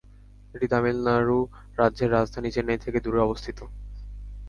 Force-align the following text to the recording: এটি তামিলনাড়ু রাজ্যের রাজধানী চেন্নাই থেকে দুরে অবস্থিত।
এটি 0.53 0.67
তামিলনাড়ু 0.67 1.39
রাজ্যের 1.77 2.09
রাজধানী 2.11 2.49
চেন্নাই 2.51 2.83
থেকে 2.85 2.97
দুরে 3.05 3.19
অবস্থিত। 3.21 3.59